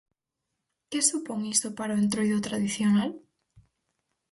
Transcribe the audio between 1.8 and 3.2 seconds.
o entroido tradicional?